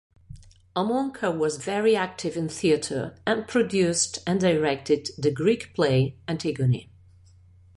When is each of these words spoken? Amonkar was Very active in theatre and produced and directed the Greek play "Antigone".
Amonkar 0.75 1.37
was 1.37 1.63
Very 1.63 1.95
active 1.95 2.35
in 2.35 2.49
theatre 2.49 3.15
and 3.27 3.47
produced 3.47 4.17
and 4.25 4.41
directed 4.41 5.09
the 5.15 5.29
Greek 5.29 5.75
play 5.75 6.17
"Antigone". 6.27 6.89